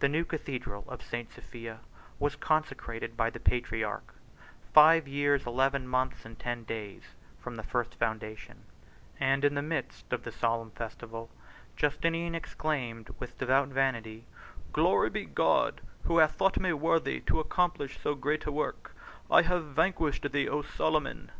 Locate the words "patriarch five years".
3.38-5.44